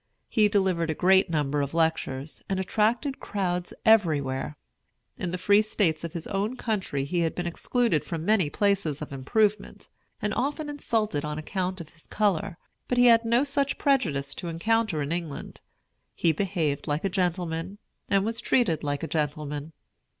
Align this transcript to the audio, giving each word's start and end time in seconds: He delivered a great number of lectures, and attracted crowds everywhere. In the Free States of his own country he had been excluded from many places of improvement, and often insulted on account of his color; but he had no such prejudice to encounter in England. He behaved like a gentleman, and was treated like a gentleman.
He 0.29 0.47
delivered 0.47 0.89
a 0.89 0.95
great 0.95 1.29
number 1.29 1.61
of 1.61 1.75
lectures, 1.75 2.41
and 2.49 2.59
attracted 2.59 3.19
crowds 3.19 3.71
everywhere. 3.85 4.57
In 5.15 5.29
the 5.29 5.37
Free 5.37 5.61
States 5.61 6.03
of 6.03 6.13
his 6.13 6.25
own 6.25 6.55
country 6.57 7.05
he 7.05 7.19
had 7.19 7.35
been 7.35 7.45
excluded 7.45 8.03
from 8.03 8.25
many 8.25 8.49
places 8.49 9.03
of 9.03 9.13
improvement, 9.13 9.89
and 10.19 10.33
often 10.33 10.69
insulted 10.69 11.23
on 11.23 11.37
account 11.37 11.79
of 11.79 11.89
his 11.89 12.07
color; 12.07 12.57
but 12.87 12.97
he 12.97 13.05
had 13.05 13.23
no 13.25 13.43
such 13.43 13.77
prejudice 13.77 14.33
to 14.33 14.47
encounter 14.47 15.03
in 15.03 15.11
England. 15.11 15.61
He 16.15 16.31
behaved 16.31 16.87
like 16.87 17.05
a 17.05 17.07
gentleman, 17.07 17.77
and 18.09 18.25
was 18.25 18.41
treated 18.41 18.83
like 18.83 19.03
a 19.03 19.07
gentleman. 19.07 19.71